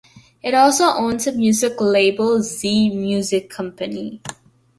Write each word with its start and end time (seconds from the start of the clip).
It 0.41 0.55
also 0.55 0.85
owns 0.85 1.27
a 1.27 1.31
music 1.31 1.79
label, 1.79 2.41
Zee 2.41 2.89
Music 2.89 3.51
Company. 3.51 4.19